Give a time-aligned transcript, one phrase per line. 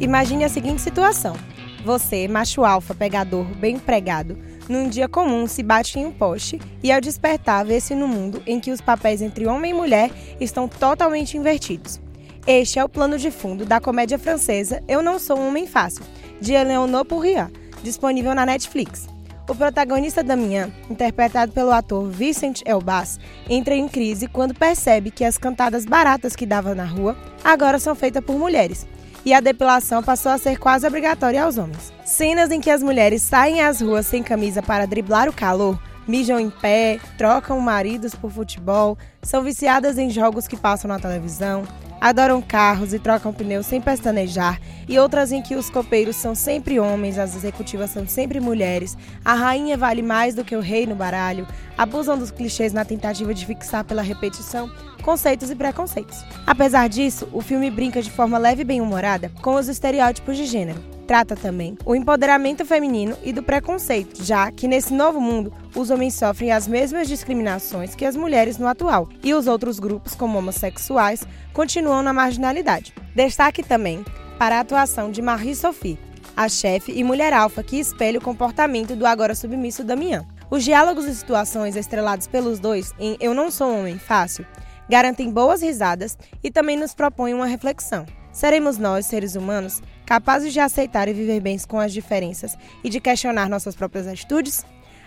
[0.00, 1.36] Imagine a seguinte situação:
[1.84, 6.90] você, macho alfa, pegador, bem empregado, num dia comum se bate em um poste e
[6.90, 10.10] ao despertar vê-se no mundo em que os papéis entre homem e mulher
[10.40, 12.00] estão totalmente invertidos.
[12.46, 16.02] Este é o plano de fundo da comédia francesa Eu Não Sou um Homem Fácil,
[16.40, 19.06] de Eleonore Pourriat, disponível na Netflix.
[19.46, 23.18] O protagonista Damien, interpretado pelo ator Vincent Elbaz,
[23.50, 27.94] entra em crise quando percebe que as cantadas baratas que dava na rua agora são
[27.94, 28.86] feitas por mulheres
[29.24, 31.92] e a depilação passou a ser quase obrigatória aos homens.
[32.04, 36.40] Cenas em que as mulheres saem às ruas sem camisa para driblar o calor, mijam
[36.40, 41.64] em pé, trocam maridos por futebol, são viciadas em jogos que passam na televisão,
[42.00, 46.80] adoram carros e trocam pneus sem pestanejar, e outras em que os copeiros são sempre
[46.80, 50.96] homens, as executivas são sempre mulheres, a rainha vale mais do que o rei no
[50.96, 56.24] baralho, abusam dos clichês na tentativa de fixar pela repetição conceitos e preconceitos.
[56.46, 60.80] Apesar disso, o filme brinca de forma leve e bem-humorada com os estereótipos de gênero.
[61.10, 66.14] Trata também o empoderamento feminino e do preconceito, já que nesse novo mundo os homens
[66.14, 71.26] sofrem as mesmas discriminações que as mulheres no atual, e os outros grupos, como homossexuais,
[71.52, 72.94] continuam na marginalidade.
[73.12, 74.04] Destaque também
[74.38, 75.98] para a atuação de Marie Sophie,
[76.36, 80.24] a chefe e mulher alfa que espelha o comportamento do agora submisso Damian.
[80.48, 84.46] Os diálogos e situações estrelados pelos dois em Eu Não Sou um Homem Fácil
[84.90, 88.04] garantem boas risadas e também nos propõem uma reflexão.
[88.32, 93.00] Seremos nós, seres humanos, capazes de aceitar e viver bem com as diferenças e de
[93.00, 94.66] questionar nossas próprias atitudes?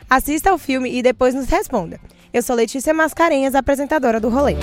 [0.09, 1.99] Assista ao filme e depois nos responda.
[2.33, 4.55] Eu sou Letícia Mascarenhas, apresentadora do Rolê.